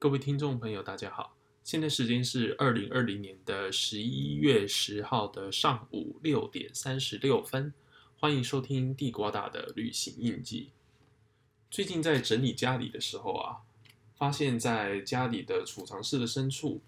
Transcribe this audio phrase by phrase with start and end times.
[0.00, 7.70] 各位听众朋友，大家好，现在时间是二零二零年的十一月十号的上午六点三十六分，
[8.18, 10.70] 欢迎收听地瓜大的旅行印记。
[11.70, 13.58] 最近在整理家里的时候啊，
[14.16, 16.80] 发现在家里的储藏室的深处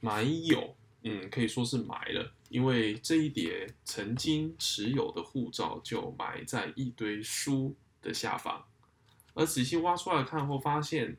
[0.00, 8.64] 埋有，嗯，可以说是埋了，因为这一叠曾经持有的护照就埋在一堆书的下方，
[9.34, 11.16] 而仔细挖出来看后发现。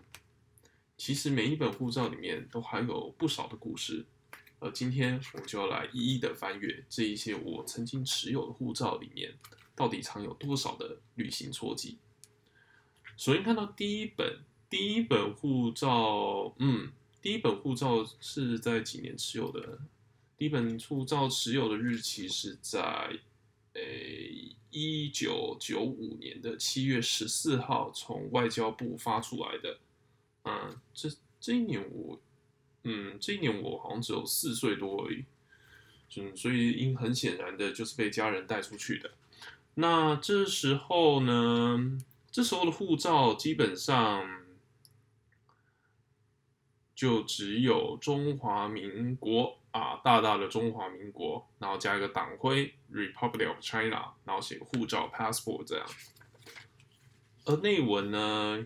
[0.97, 4.03] 其实每一本护照里面都还有不少的故事，
[4.59, 9.31] 而今天我就要来一一的翻阅这一些我曾经持有的护照里面，
[9.75, 11.99] 到底藏有多少的旅行错记。
[13.15, 19.79] 首先看到第一本，第一本护照，嗯，第一本护照是在几年持有的？
[20.35, 23.11] 第一本护照持有的日期是在，
[23.73, 29.79] 诶，一九九五年的七月十四号从外交部发出来的。
[30.47, 32.19] 嗯，这这一年我，
[32.83, 35.25] 嗯，这一年我好像只有四岁多而已，
[36.15, 39.11] 嗯，所以因很显然的就是被家人带出去的。
[39.75, 41.99] 那这时候呢，
[42.31, 44.45] 这时候的护照基本上
[46.95, 55.85] 就只有中华民国啊，大大的中华民国，然后加一个党徽 Republic of China，然后写护照 passport 这样。
[57.45, 58.65] 而内文呢？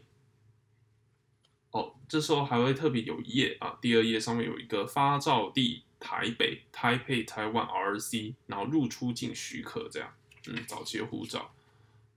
[1.71, 10.13] 哦，这时候还会特别有一页啊，第二页上面有一个发照地台北台北台湾 RC，然后入出境许可这样，
[10.47, 11.53] 嗯，早期护照。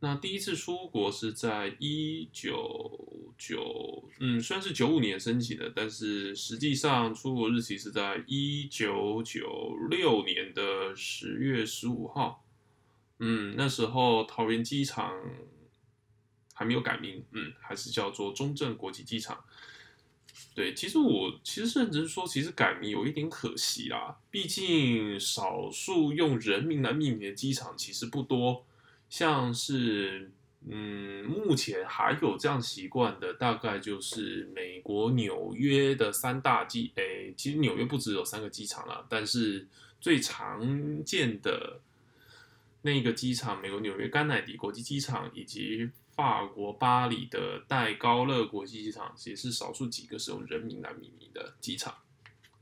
[0.00, 12.44] 那第一次出国是在一九九，嗯，虽然是九五年申请的，但是实际上出国日期是在一九九六年的十月十五号。
[13.20, 15.14] 嗯，那时候桃园机场。
[16.54, 19.44] 还没有改名，嗯，还是叫做中正国际机场。
[20.54, 24.16] 对，其实我其实甚至说，其实改名有一点可惜啦。
[24.30, 28.64] 毕竟少数用人名来命名的机场其实不多，
[29.08, 30.30] 像是
[30.68, 39.66] 嗯，目前还有这样习惯的，大概就是美国纽约的三大机，诶，其实纽约不只有三个机场啦，但是
[40.00, 41.80] 最常见的
[42.82, 45.90] 那个机场，美国纽约甘乃迪国际机场以及。
[46.14, 51.92] 法国巴黎的戴高乐国际机场也是少数几个使用人名来命名的机场。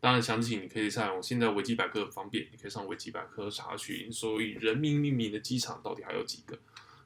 [0.00, 6.58] 当然，详情你可以上我现在维基百科很方便，你可以上维基百科查询，所以人名命名的机场到底还有几个？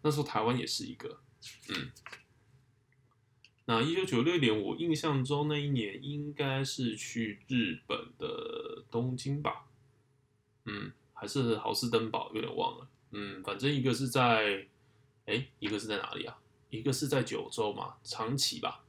[0.02, 1.20] 那时候台湾也是一个。
[1.68, 1.90] 嗯，
[3.66, 9.66] 那一九九六年，我印象中那一年应该是去日本的东京吧？
[10.64, 12.88] 嗯，还是豪斯登堡，有点忘了。
[13.10, 14.68] 嗯，反正一个是在。
[15.26, 16.38] 哎，一个是在哪里啊？
[16.70, 18.84] 一个是在九州嘛，长崎吧，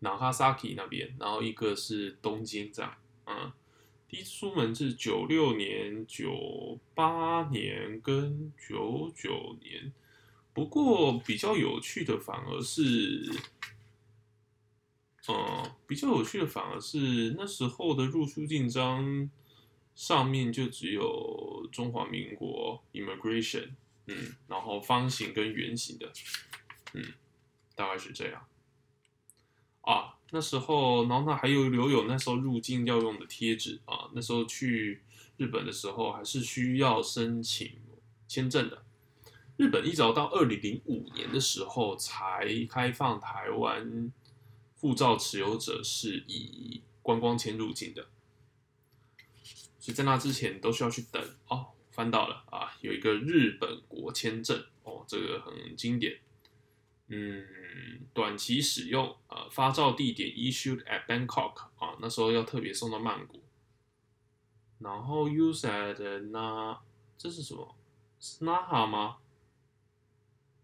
[0.00, 2.94] 那哈萨 i 那边，然后一个是东京这样。
[3.26, 3.52] 嗯，
[4.08, 9.92] 第一次出门是九六年、九八年跟九九年。
[10.52, 13.32] 不过比较有趣的反而是，
[15.28, 19.30] 嗯，比较有趣的反而是那时候的入出境章
[19.94, 23.70] 上面就只有中华民国 immigration。
[24.12, 26.12] 嗯，然后方形跟圆形的，
[26.94, 27.12] 嗯，
[27.76, 28.44] 大概是这样。
[29.82, 34.10] 啊，那时候，然后那还有留有那时候入境要用的贴纸啊。
[34.12, 35.02] 那时候去
[35.36, 37.78] 日本的时候，还是需要申请
[38.26, 38.82] 签证的。
[39.56, 44.12] 日本一直到二零零五年的时候才开放台湾
[44.80, 48.08] 护照持有者是以观光签入境的，
[49.78, 51.68] 所以在那之前都需要去等哦。
[51.90, 52.44] 翻到了，
[52.80, 56.20] 有一个日本国签证哦，这个很经典。
[57.08, 57.44] 嗯，
[58.14, 63.42] 短期使用啊，发照地点 issued at Bangkok 啊，那时候要特别送到曼谷。
[64.78, 66.80] 然后 use at 那
[67.18, 67.76] 这是什么？
[68.20, 69.16] 是 Naha 吗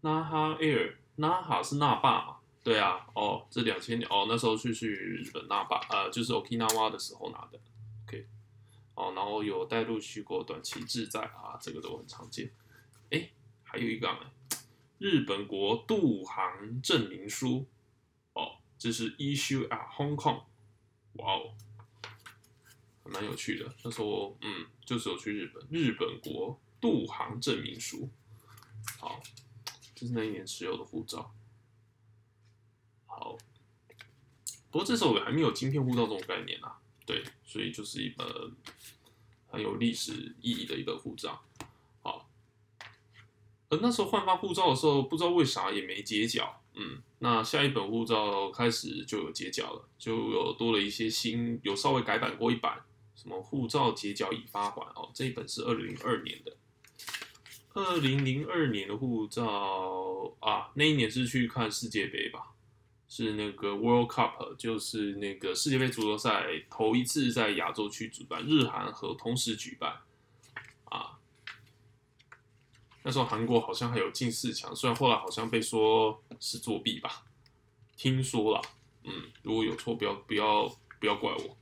[0.01, 2.37] ？Naha Air，Naha 是那霸嘛？
[2.63, 7.59] 对啊，哦，这两千年哦，那时候去去日本那霸，呃，就是 Okinawa 的时候拿的。
[8.97, 12.51] 哦，然后有带入去过短期滞在啊，这个都很常见。
[13.11, 13.29] 哎，
[13.61, 14.09] 还有一个
[14.97, 17.67] 日本国渡航证明书。
[18.33, 20.45] 哦，这是 issue at Hong Kong。
[21.13, 21.53] 哇哦，
[23.03, 23.71] 蛮有趣的。
[23.83, 28.09] 那时候，嗯，就是有去日本，日本国渡航证明书。
[28.97, 29.21] 好，
[29.93, 31.31] 这是那一年持有的护照。
[33.05, 33.37] 好，
[34.71, 36.81] 不过这时候还没有晶片护照这种概念啊。
[37.07, 38.27] 对，所以就是一本
[39.47, 41.41] 很有历史意义的一本护照。
[42.03, 42.29] 好，
[43.69, 52.81] 而那时候换发护照的时候，不知道为啥也没结角，嗯，那下一本护照开始就有结角了，就有多了一些新，有稍微改版过一版，
[53.15, 56.57] 什么护照结角已发还哦，这一本是二零零二年的，
[57.73, 62.53] 二零零二年的护照啊，那一年是去看世界杯吧，
[63.07, 70.01] 是那个 World Cup，就是那个世界杯足球赛头一次在亚洲区举办，日韩和同时举办。
[70.85, 71.17] 啊
[73.03, 77.23] 那时候韩国好像还有进四强，虽然后来好像被说是作弊吧，
[77.95, 78.61] 听说了，
[79.03, 80.67] 嗯，如果有错，不要不要
[80.99, 81.57] 不要怪我。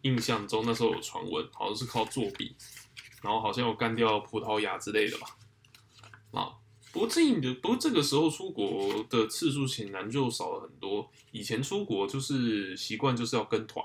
[0.00, 2.56] 印象中那时候有传闻，好像是靠作弊，
[3.22, 5.36] 然后好像有干掉葡萄牙之类的吧。
[6.32, 6.56] 啊，
[6.92, 11.10] 不过这的不过这个时候出国的次数显然就少了很多。
[11.32, 13.84] 以前出国就是习惯就是要跟团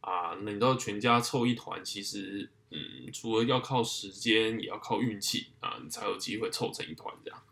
[0.00, 2.50] 啊，那你知道全家凑一团，其实。
[2.74, 7.42] 嗯，除了要靠时间，也要靠运气啊，你才有机会凑成一团这样。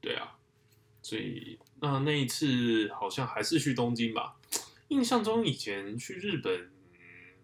[0.00, 0.34] 对啊，
[1.02, 4.36] 所以那那一次好像还是去东京吧。
[4.88, 6.72] 印象中以前去日本，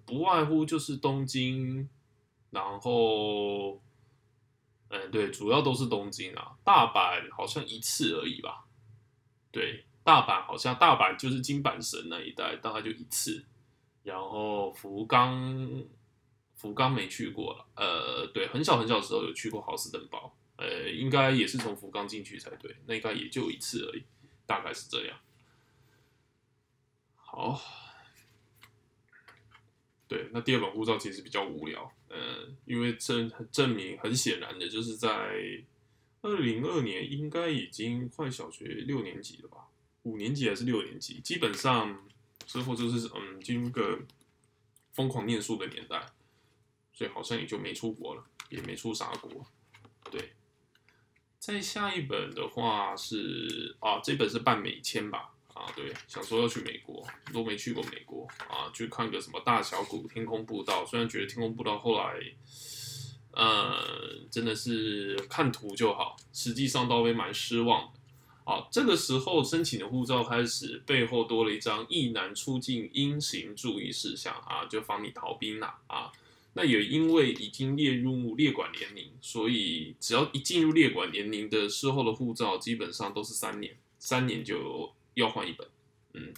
[0.06, 1.86] 不外乎就是东京，
[2.48, 3.78] 然后，
[4.88, 6.56] 嗯，对，主要都是东京啊。
[6.64, 8.64] 大阪好像一次而已吧。
[9.50, 13.44] 对，大阪好像大阪就是金板神那一带，大概就一次。
[14.02, 15.84] 然后福冈。
[16.58, 24.02] 福冈没去过了，呃，对，很小很小的时候有去过豪斯登堡，呃，应该也是从福冈进去才对，那应该也就一次而已，
[24.46, 25.18] 大概是这样。
[27.14, 27.60] 好，
[30.08, 35.08] 对，那第二本护照其实比较无聊，呃，因为证证明很显然的就是在
[36.22, 39.68] 二零二年应该已经快小学六年级了吧，
[40.02, 42.06] 五年级还是六年级，基本上
[42.46, 44.00] 之后就是嗯进入个
[44.92, 46.06] 疯狂念书的年代。
[46.98, 49.46] 所以好像也就没出国了，也没出啥国。
[50.10, 50.32] 对，
[51.38, 55.34] 再下一本的话是啊，这本是办美签吧？
[55.52, 58.15] 啊，对，想说要去美国，都没去过美国
[58.48, 60.84] 啊，去看个什么大小谷天空步道。
[60.84, 62.14] 虽然觉得天空步道后来，
[63.32, 68.00] 呃，真的是看图就好，实际上倒会蛮失望的。
[68.44, 76.12] 啊，这个时候申请的护照开始背后多了一张易难出境应行注意事项啊，就防你逃兵啦啊。
[76.52, 85.68] 那也因为已经列入列管年龄，所以只要一进入列管年龄的时候的护照，基本上都是三年，三年就要换一本。
[86.14, 86.32] 嗯，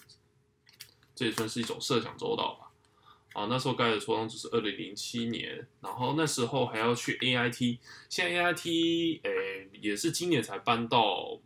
[1.18, 2.70] 这也算是一种设想周到吧。
[3.32, 11.40] 啊，那时候盖的戳章只是二零零七年，然后那时候还要去 A I T，现在 A I T 诶也是今年才搬到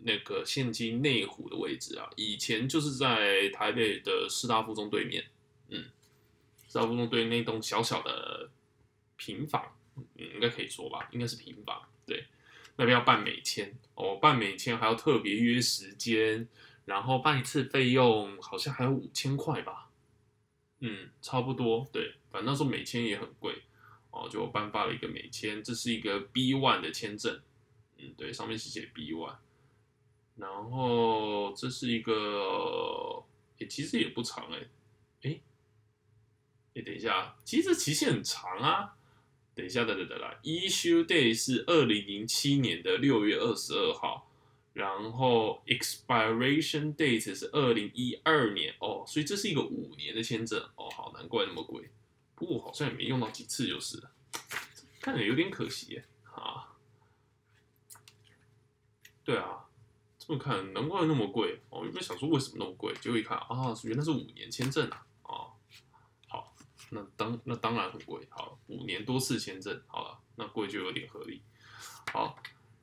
[0.00, 5.24] 那个现今内湖的位置啊，以前就是在台北的师大附中对面。
[5.68, 5.84] 嗯。
[6.66, 8.50] 师大附中对那栋小小的
[9.16, 10.04] 平房，嗯，
[10.34, 11.80] 应该可以说吧，应该是平房。
[12.04, 12.24] 对，
[12.76, 16.48] 那边要办美签哦，办美签还要特别约时间，
[16.84, 19.90] 然后办一次费用好像还有五千块吧，
[20.80, 21.88] 嗯，差不多。
[21.92, 23.62] 对，反正那时候美签也很贵
[24.10, 27.40] 哦，就颁发了一个美签，这是一个 B one 的签证，
[27.98, 29.36] 嗯，对，上面是写 B one，
[30.36, 33.22] 然后这是一个，
[33.58, 34.66] 也其实也不长哎，
[35.22, 35.40] 哎。
[36.74, 38.96] 哎，等一下，其实期限很长啊。
[39.54, 44.31] 等一下，等等等啦，Issue Day 是二零零七年的六月二十二号，
[44.72, 50.88] 然后 Expiration Date 是二零一二年哦，所以这是一个五年的签证哦。
[50.90, 51.90] 好，难怪那么贵。
[52.34, 54.10] 不过好像也没用到几次，就是了，
[55.00, 56.04] 看着有点可惜耶。
[56.24, 56.74] 啊，
[59.24, 59.66] 对啊，
[60.18, 61.84] 这么看难怪那么贵哦。
[61.84, 65.00] 原本想说为什么那么贵，结果一看啊，原来是五年签证啊。
[66.94, 71.40] 那当那当然很贵，好，五年多次签证，好了，那贵就有点合理。
[72.12, 72.38] 好，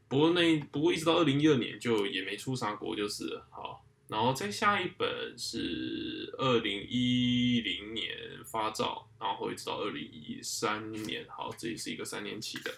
[0.09, 3.41] 不过那不过一直到二零一二年就也没出啥国就是。
[3.51, 12.73] 好，然后再下一本是二零一零年发照，然后一直到二零一三年，好，这也是一个三年期的。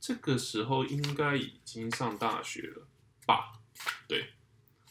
[0.00, 2.86] 这个时候应该已经上大学了
[3.26, 3.52] 吧？
[4.06, 4.30] 对，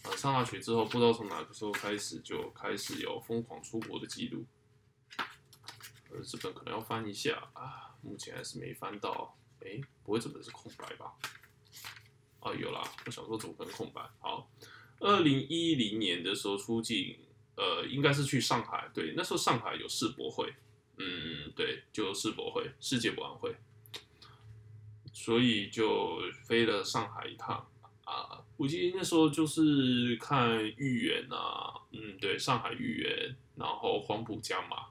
[0.03, 4.45] 啊，上大学之后不知道从哪个时候开始就开始有疯狂出国的记录。
[6.11, 9.37] 呃这本可能要翻一下啊，目前还是没翻到。
[9.61, 11.13] 哎，不会这本是空白吧？
[12.45, 14.07] 啊，有啦，我想说怎么可能空白？
[14.19, 14.47] 好，
[14.99, 17.17] 二零一零年的时候出境，
[17.55, 18.87] 呃，应该是去上海。
[18.93, 20.53] 对，那时候上海有世博会，
[20.97, 23.55] 嗯，对，就世博会，世界博览会，
[25.11, 27.67] 所以就飞了上海一趟
[28.03, 28.43] 啊。
[28.57, 34.89] 我记得那时候就是看豫园啊，嗯，对，上海豫园，然后黄浦江嘛。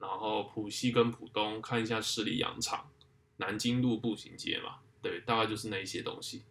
[0.00, 2.90] 然后浦西跟浦东看一下十里洋场，
[3.36, 6.42] 南京路步行街嘛，对，大概就是那一些东西。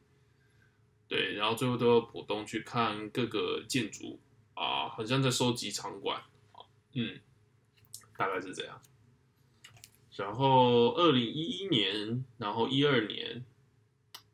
[1.13, 4.19] 对，然后最后都要浦东去看各个建筑
[4.55, 6.23] 啊，好像在收集场馆
[6.93, 7.19] 嗯，
[8.17, 8.81] 大概是这样。
[10.15, 13.45] 然后二零一一年，然后一二年，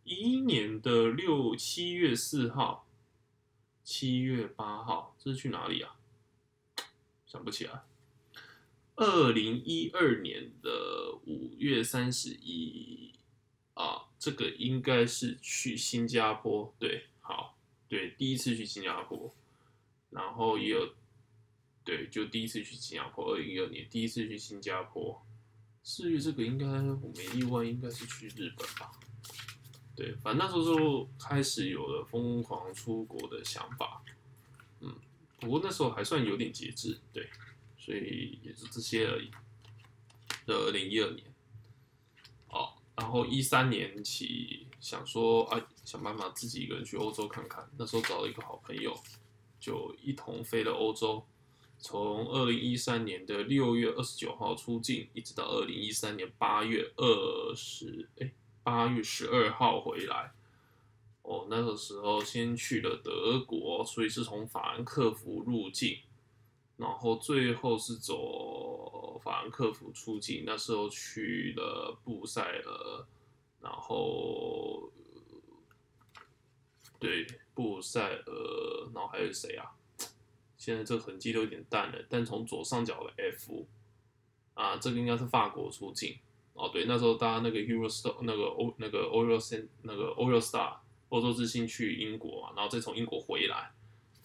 [0.05, 2.87] 一一年的六七月四号，
[3.83, 5.97] 七月八号，这是去哪里啊？
[7.27, 7.83] 想不起来。
[8.95, 13.18] 二零一二年的五月三十一，
[14.19, 17.57] 这个应该是去新加坡，对，好，
[17.87, 19.33] 对，第一次去新加坡，
[20.09, 20.93] 然后也有，
[21.85, 25.25] 对，就第一次去新加坡，二零一二年第一次去新加坡。
[25.81, 28.91] 四月这个应该我没意外，应该是去日本吧？
[29.95, 34.03] 对，反正那时候就开始有了疯狂出国的想法。
[34.81, 34.93] 嗯，
[35.39, 37.29] 不过那时候还算有点节制，对，
[37.77, 39.31] 所以也是这些而已。
[40.45, 41.23] 的二零一二年，
[42.99, 47.65] 然后一三年起想说，啊，想办法自己一个人去欧洲看看。
[47.77, 48.93] 那时候找了一个好朋友，
[49.57, 51.25] 就一同飞了欧洲。
[51.77, 58.29] 从二零一三年的六月二十九号出境，一直到二零一三年八月二十，哎，
[58.63, 60.33] 八月十二号回来。
[61.21, 65.99] 哦，那个时候先去了德国，所以是从法兰克福入境，
[66.75, 68.17] 然后最后是走
[69.29, 70.43] 法兰克福出境。
[70.43, 73.05] 那时候去了布塞尔，
[73.61, 74.91] 然后
[76.97, 79.69] 对布塞尔，然后还有谁啊？
[80.57, 83.67] 现在这痕迹都有点淡了，但从左上角的 F
[84.55, 86.17] 啊，这个应该是法国出境
[86.53, 86.67] 哦。
[86.73, 90.77] 对，那时候搭那个 Eurostar 那个欧那个 Eurostar 那个 Eurostar
[91.09, 93.71] 欧洲之星去英国嘛，然后再从英国回来，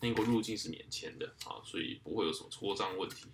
[0.01, 3.27] 英国入境是免签的啊，所以不会有什么错账问题。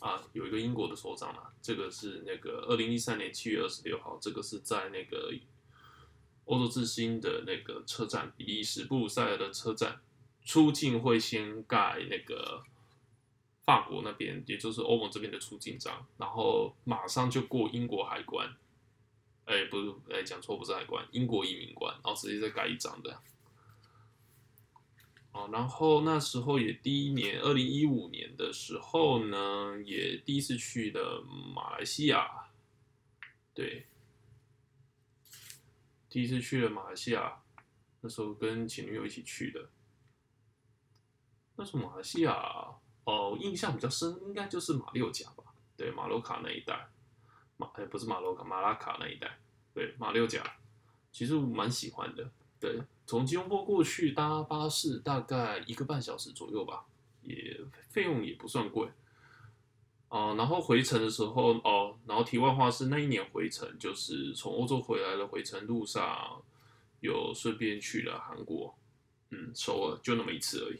[0.00, 5.32] 啊，有一个英国的首长啊，这个是那个二零一三年七月二十六号，这个是在那个
[6.44, 10.00] 欧洲之星的那个车站，比利时布鲁塞尔的车站。
[10.44, 12.64] 出境会先盖那个
[13.64, 18.48] 法国那边，也就是欧盟这边的出境章，然后马上就过英国海关。
[19.44, 23.20] 哎，不是，哎，讲错，不是海关，英国移民关，然后直接再盖一张的。
[25.50, 31.22] 然后那时候也第一年，二零一五年的时候呢，也第一次去的
[31.54, 32.48] 马来西亚。
[33.54, 33.86] 对，
[36.08, 37.42] 第一次去了马来西亚，
[38.00, 39.68] 那时候跟前女友一起去的。
[41.56, 42.34] 那是马来西亚
[43.04, 45.42] 哦，印象比较深，应该就是马六甲吧？
[45.76, 46.88] 对，马洛卡那一带，
[47.56, 49.38] 马哎不是马洛卡，马拉卡那一带，
[49.74, 50.42] 对，马六甲，
[51.10, 52.30] 其实我蛮喜欢的。
[52.60, 56.84] 对，从吉隆坡过去搭巴士大概一个半小时左右吧，
[57.22, 58.86] 也费用也不算贵。
[60.10, 66.42] 哦，然后回程的时候哦，然后题外话是那一年回程就是从欧洲回来的回程路上，
[67.00, 68.76] 有顺便去了韩国，
[69.30, 70.78] 嗯，首尔就那么一次而已。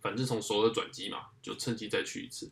[0.00, 2.50] 反正从首尔转机嘛，就趁机再去一次。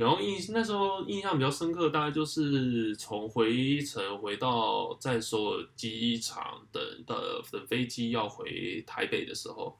[0.00, 9.78] 然后印那时候印象比较深刻，大概就是从回程回到在首尔机场等的等飞机要回台北的时候，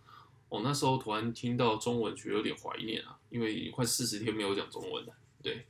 [0.50, 5.14] 我那时候突然听到中文，觉得有点怀念啊，因为快四十天没有讲中文了。
[5.42, 5.66] 对，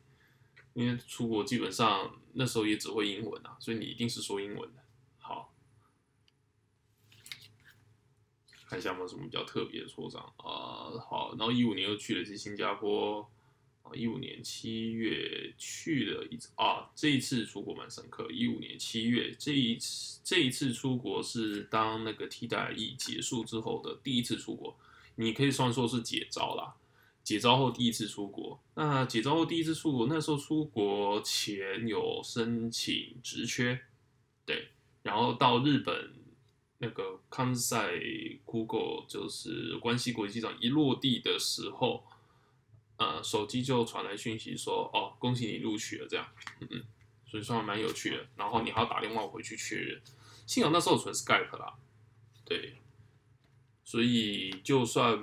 [0.73, 4.83] 因为出国基本上那时候也只会英文啊，所以你一定是说英文的。
[5.21, 5.55] 好
[8.67, 10.91] 看一下有没有什么比较特别的挫伤啊？
[11.09, 13.31] 好，然后一五年又去了一次新加坡，
[13.95, 18.29] 一五年七月去了一次啊，这一次出国蛮深刻。
[18.31, 24.77] 一五年七月这一次这一次出国是当那个替代役结束之后的第一次出国，
[25.17, 26.75] 你可以算说是解招啦。
[27.23, 33.81] 解招后第一次出国，那解招后第一次出国，那时候出国前有申请职缺，
[34.45, 34.69] 对，
[35.03, 36.21] 然后到日本。
[36.83, 37.91] 那个康赛
[38.47, 42.03] Google 就是关西国际机场一落地的时候，
[43.01, 46.29] 呃，手机就传来讯息说：“哦，恭喜你录取了。”这样，
[46.61, 46.85] 嗯嗯，
[47.27, 48.27] 所以算蛮有趣的。
[48.37, 49.99] 然后你还要打电话回去确认。
[50.47, 51.79] 幸好那时候存 Skype 啦，
[52.45, 52.77] 对，
[53.87, 55.19] 所以就算，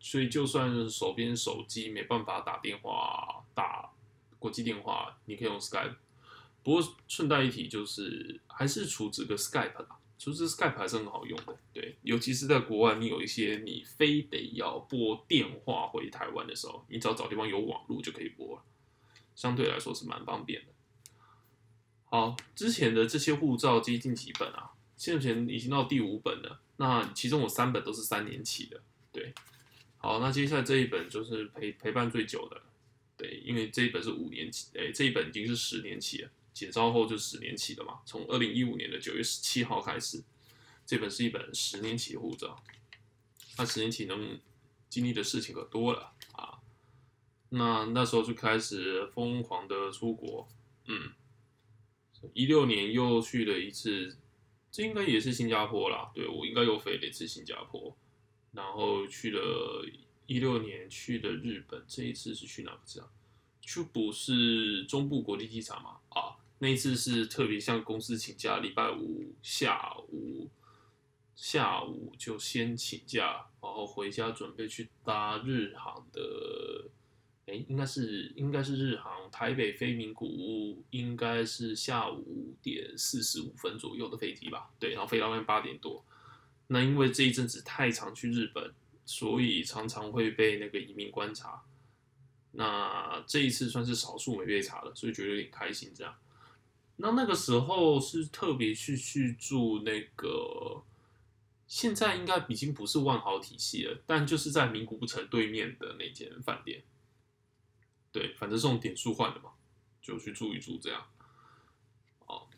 [0.00, 3.92] 所以就算手边手机没办法打电话打
[4.40, 5.94] 国际电话，你可以用 Skype。
[6.64, 9.99] 不过顺带一提，就是还是处置个 Skype 啦。
[10.20, 18.62] 其实 Skype 还是很好用的，对，尤其是在国外，你有一些你非得要拨电话回台湾的时候，你只要找地方有网络就可以拨了，
[19.34, 20.66] 相对来说是蛮方便的。
[22.04, 24.72] 好，之前的这些护照接近几本啊？
[24.98, 28.78] 现在已经到第五本了，那其中有三本都是三年期的，
[29.10, 29.32] 对。
[29.96, 32.60] 好，那接下来这一本就是陪陪伴最久的，
[33.16, 36.30] 对，因为这一本是五年期，哎，这一本已经是十年期了。
[36.60, 40.22] 解招后就十年期了嘛，从二零一五年的九月十七号开始，
[40.84, 42.54] 这本是一本十年期护照。
[43.56, 44.38] 那十年期能
[44.90, 46.60] 经历的事情可多了啊。
[47.48, 50.46] 那那时候就开始疯狂的出国，
[50.84, 51.12] 嗯，
[52.34, 54.18] 一六年又去了一次，
[54.70, 56.12] 这应该也是新加坡啦。
[56.14, 57.96] 对我应该又飞了一次新加坡，
[58.52, 59.88] 然后去了
[60.26, 63.02] 一六年去的日本，这一次是去哪个站？
[63.62, 66.00] 去不是中部国际机场嘛？
[66.10, 70.50] 啊，那一次是特别向公司请假，礼拜五下午
[71.34, 76.20] 下午就先请假，然后回家准备去搭日航的，
[77.46, 84.70] 哎，应该是应该是日航台北飞名古屋，应该是下午五点四十五分左右的飞机吧？
[84.78, 86.04] 对，然后飞到那边八点多。
[86.66, 88.74] 那因为这一阵子太常去日本，
[89.06, 91.62] 所以常常会被那个移民观察。
[92.52, 95.90] 那这一次算是少数没被查的，所以觉得有点开心。
[95.94, 96.14] 这样，
[97.00, 100.82] 那那个时候是特别去去住那个，
[101.66, 106.82] 现在应该已经不是万豪体系了，但就是在名古屋城对面的那间饭店。
[108.12, 109.50] 对，反正是用点数换的嘛，
[110.00, 111.06] 就去住一住这样。
[112.26, 112.48] 哦，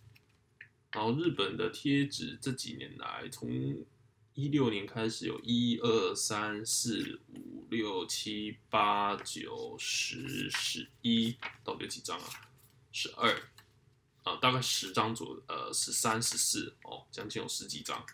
[0.92, 3.84] 然后日本的贴纸这几年来从。
[4.34, 12.24] 一六年开始有一二三四五六七八九十十一，到底有几张啊？
[12.92, 13.30] 十二
[14.22, 18.04] 啊，大概十张左，呃，十三十四哦，将近有十几张。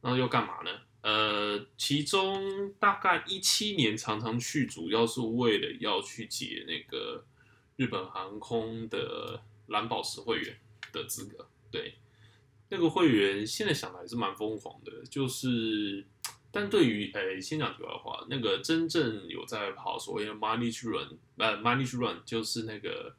[0.00, 0.70] 然后又干嘛呢？
[1.00, 7.24] 呃，其中大概一七年常常去，主要是为了要去解那个
[7.76, 10.56] 日本航空的蓝宝石会员
[10.92, 11.94] 的资格，对。
[12.70, 16.04] 那个会员现在想来是蛮疯狂的，就是，
[16.50, 23.16] 但对于诶，先讲题外话，那个真正有在跑所谓的 money run，呃，money run 就是那个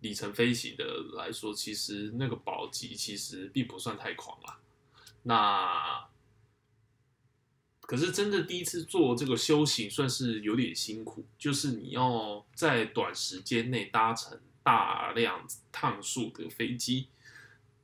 [0.00, 4.58] 里程飞行的来说，其实那个保级其实并不算太狂啦。
[5.22, 6.08] 那
[7.82, 17.08] 可是真的第一次做这个修行，算是有点辛苦，就是你要在短时间内搭乘大量趟数的飞机。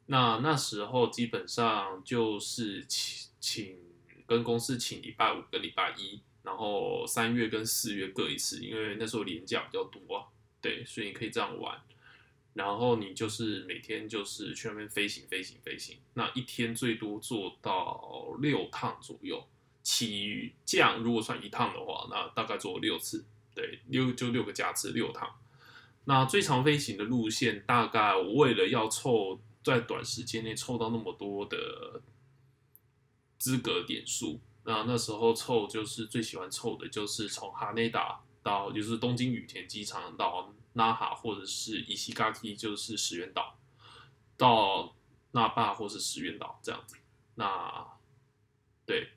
[0.07, 3.79] 那那时候基本上就是请请
[4.25, 10.31] 跟公司请礼拜五跟礼拜一，然后三月跟四月各一次，因为那时候年假比较多，
[10.63, 11.77] 对，所以你可以这样玩。
[12.57, 19.47] 然后你就是每天就是去那边飞行飞行飞行，那一天最多做到六趟左右。
[19.83, 25.37] 起降如果算一趟的话，那大概做六次，对，六就六个架次六趟。
[26.07, 29.41] 那最长飞行的路线大概我为了要凑。
[29.67, 32.01] 在短时间内凑到那么多的
[33.37, 43.59] 资格点数，那那时候凑就是最喜欢凑的，就是从哈内达到就是东京羽田机场到那哈或者是伊西嘎基，就是石原岛
[44.37, 44.95] 到
[45.31, 46.97] 那霸或是石原岛这样子。
[47.35, 47.87] 那
[48.85, 49.09] 对，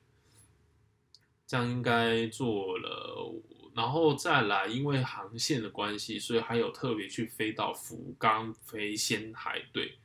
[1.46, 3.30] 这样应该做了，
[3.74, 9.98] 然后再来，因为航线的关系，所以还有特别去飞到福冈飞仙海队。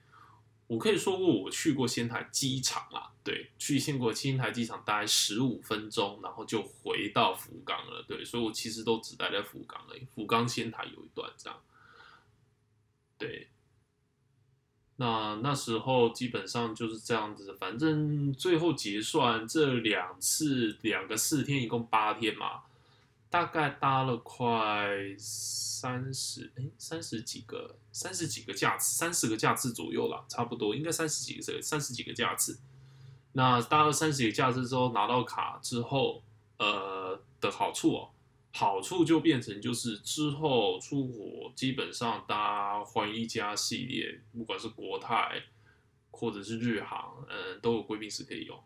[0.67, 10.06] 我可以说过，我去过仙台机场啦，对，去仙过仙台机场大概十五分钟，然后就回到福冈了，对，所以我其实都只待在福冈而已。
[10.15, 11.60] 福冈仙台有一段这样，
[13.17, 13.49] 对，
[14.95, 22.63] 那那时候基本上就是这样子，反正最后结算这两次两个四天，一共八天嘛。
[23.30, 32.60] 大概搭了快三十哎三十几个三十几个架次三十个架次左右了，差不多应该三十几个三十几个架次。
[33.34, 36.24] 那搭了三十几个架次之后拿到卡之后，
[36.58, 38.10] 呃的好处哦，
[38.54, 45.44] 好处就变成就是之后出国基本上搭环一家系列，不管是国泰
[46.12, 48.58] 或者是日航，嗯都有贵宾室可以用。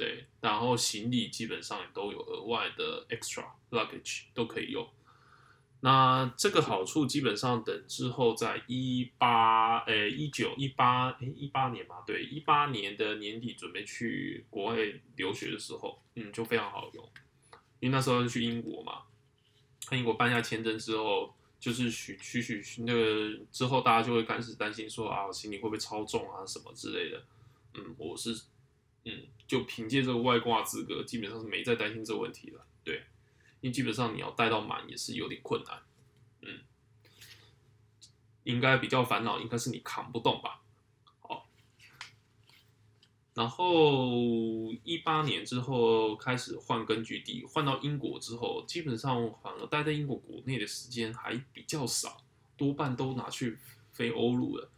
[0.00, 4.88] 对，然后行李基本上也都有额外的 extra luggage 都可以用。
[5.80, 14.78] 那这个好处基本上等之后在一八诶一九一八诶一八年嘛，对，一八年的年底准备去国外
[15.16, 17.06] 留学的时候，嗯，就非常好用。
[17.80, 19.02] 因为那时候去英国嘛，
[19.92, 27.22] 英国办下签证之后，就是许许许那个之后大家就会开始担心说啊，行李会不会超重啊什么之类的。
[27.74, 28.44] 嗯，我是。
[29.04, 32.66] 嗯，就凭借这个外挂资格，基本上是没再担心这个问题了。
[32.84, 32.96] 对，
[33.60, 35.82] 因为基本上你要带到满也是有点困难。
[36.42, 36.60] 嗯，
[38.44, 40.62] 应该比较烦恼，应该是你扛不动吧。
[41.20, 41.48] 好，
[43.34, 52.22] 然后一八年之后开始换根据地，换到英国之后，基本上反而待在英国国内的时间还比较少，
[52.56, 53.58] 多半都拿去
[53.92, 54.70] 飞欧陆了。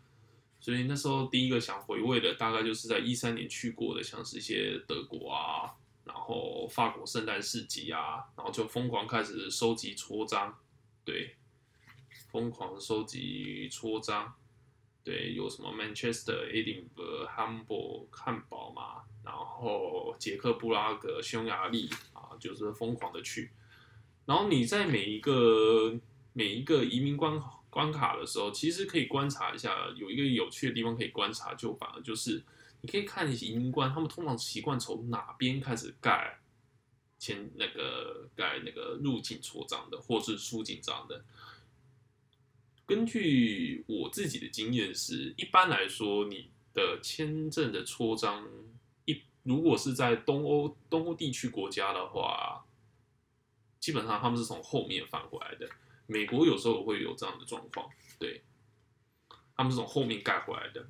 [0.63, 10.57] 所以那时候第一个想回味的，大概就是在一三年去过的，像是一些德国啊，然后法国圣诞市集啊，然后就疯狂开始收集戳章，
[11.05, 11.35] 对，
[12.31, 14.33] 疯狂收集戳章，
[15.03, 23.51] 对，有什么 Manchester、Edinburgh、Hamburg、汉堡嘛，然后捷克布拉格、匈牙利啊，就是疯狂的去。
[24.25, 25.99] 然后你在每一个
[26.33, 32.45] 每一个移民关口关卡的时候，其实可以观察一下，有一个有趣的地方可以观察，就反而就是
[32.83, 36.39] 你可以看移民官他们通常习惯从哪边开始盖
[37.19, 41.25] 签那个盖那个入境戳章的，或是出境章的。
[42.85, 48.47] 根据我自己的经验是，一般来说，你的签证的戳章
[49.07, 52.67] 一如果是在东欧东欧地区国家的话，
[53.81, 55.67] 基本上他们是从后面翻过来的。
[56.07, 57.89] 美国有时候会有这样的状况，
[58.19, 58.43] 对，
[59.57, 60.87] 他们是从后面盖回来的。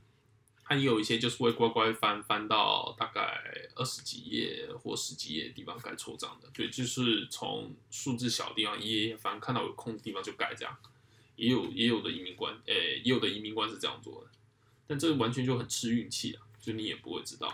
[0.64, 3.42] 它也有一些就是会乖乖翻翻到大概
[3.74, 10.74] 二十几页或十几页的地方盖错章的，对，就是从数字小地方一页页翻，看到有空的地方就盖这样。
[11.36, 14.30] 也有也有的移民官，诶，也有的移民官是这样做的，
[14.86, 17.52] 但这个完全就很吃运气啊，就你也不会知道。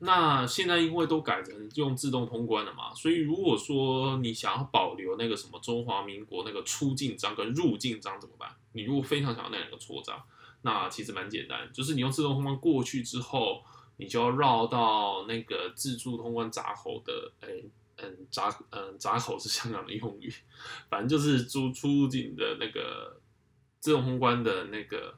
[0.00, 8.50] 那现在因为都改成用自动通关了嘛，所以如果说你想要保留那个什么中华民国那个出境章跟入境章怎么办？
[8.72, 10.20] 你如果非常想要那两个戳章，
[10.62, 13.62] 那其实蛮简单，就是你用自动通关过去之后，
[13.96, 17.70] 你就要绕到那个自助通关闸口的，诶。
[18.02, 20.32] 嗯，闸嗯闸口是香港的用语，
[20.88, 23.20] 反正就是出出入境的那个
[23.78, 25.14] 自动通关的那个，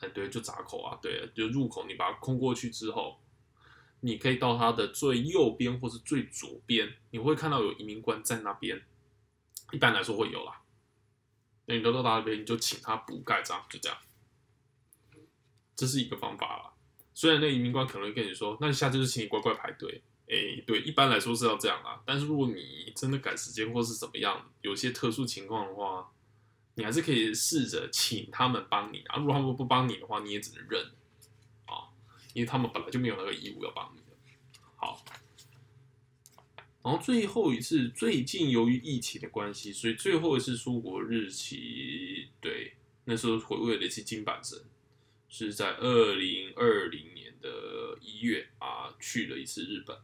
[0.00, 3.16] 哎对，就闸口啊，对，就入口，你把它空过去之后，
[4.04, 8.82] 你可以到它的最右边或是最左边，你会看到有移民官在那边，
[9.72, 10.60] 一般来说会有啦。
[11.64, 13.96] 那你到到那边，你就请他补盖章，就这样，
[15.74, 16.74] 这是一个方法啦。
[17.14, 20.02] 虽然那移民官可能会跟你说，那你下次就请你乖乖排队。
[20.28, 22.02] 哎，对，一般来说是要这样啊。
[22.04, 26.12] 但是如果你真的赶时间或是怎么样，有些特殊情况的话，
[26.74, 29.16] 你还是可以试着请他们帮你啊。
[29.16, 30.90] 如果他们不帮你的话，你也只能认，
[32.34, 34.04] 因为他们本来就没有那个义务要帮你的。
[34.76, 35.02] 好，
[36.82, 42.74] 然后最后一次，最近由于疫情的关系，所以最后一次出国日期，对，
[43.06, 44.62] 那时候回味的一次金板神，
[45.30, 49.96] 是在二零二零年的一月啊，去了一次日本。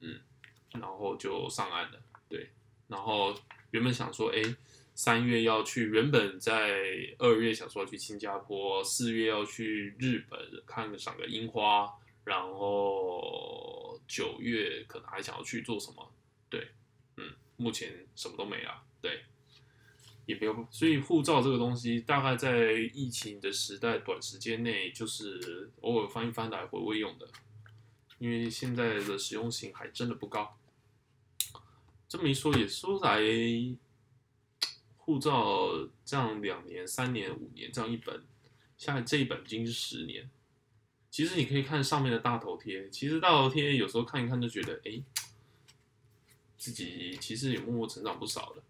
[0.00, 0.20] 嗯，
[0.72, 2.02] 然后就上岸了。
[2.28, 2.50] 对，
[2.88, 3.32] 然后
[3.70, 4.42] 原本想说，哎，
[4.94, 6.78] 三月要去，原本在
[7.18, 16.12] 二月想说去新加坡，四月要去日本看赏个樱花，然后九月可能还想要去做什么？
[16.48, 16.68] 对，
[17.16, 18.82] 嗯，目前什么都没了。
[19.00, 19.24] 对，
[20.26, 27.28] 也没有，所以护照这个东西，大概在疫情的时代，短时间内就是偶尔翻一翻来回味用的。
[28.18, 30.56] 因为现在的实用性还真的不高，
[32.08, 33.20] 这么一说也说来，
[35.04, 35.68] 护照
[36.02, 38.24] 这样两年、三年、五年这样一本，
[38.78, 40.30] 现在这一本已经是十年。
[41.10, 45.02] 其实你可以看上面的大头贴，其实大头贴有时候看一看就觉得，哎，
[46.56, 48.62] 自己其实也默默成长不少了。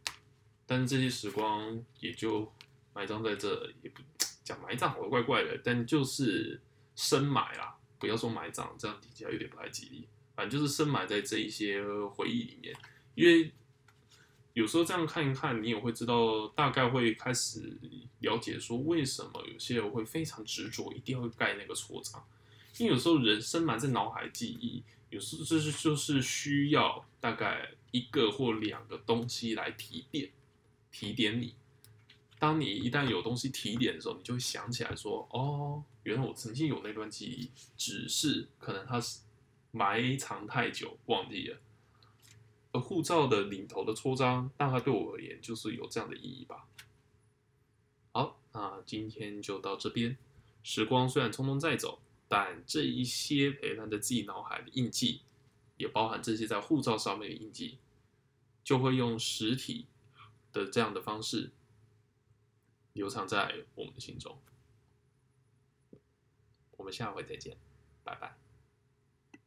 [0.67, 2.53] 但是这些时光也就
[2.93, 4.03] 埋葬在这，也不
[4.43, 6.61] 讲埋葬，好怪怪的，但就是
[6.97, 7.79] 深埋啦。
[7.99, 10.09] 不要说埋葬，这样听起来有点不太吉利。
[10.35, 12.75] 反正就是深埋在这一些回忆里面，
[13.15, 13.53] 因为
[14.55, 17.77] 有时候这样看一看，你也会知道，大概会开始
[18.21, 22.25] 了解说为什么有些人会非常执着，一定要盖那个戳章。
[22.79, 30.31] 因为有时候人深埋在脑海记忆，有时候就是就是需要大概一个或两个东西来提点，
[30.91, 31.55] 提点你。
[32.39, 39.21] 当你一旦有东西提点的时候，你就会想起来说：“哦，原来我曾经有那段记忆，只是可能它是
[39.73, 41.59] 埋藏太久忘记了。”
[42.75, 46.67] 而护照的领头的戳章，大概对我而言就是有这样的意义吧。
[48.11, 50.19] 好，那今天就到这边。
[50.65, 55.21] 时光虽然匆匆在走，但这一些陪伴在自己脑海的印记，
[55.77, 57.79] 也包含这些在护照上面的印记，
[58.65, 59.87] 就会用实体
[60.53, 61.53] 的这样的方式。
[62.95, 64.37] 流藏在我们的心中。
[66.77, 67.57] 我们下回再见，
[68.03, 68.44] 拜拜。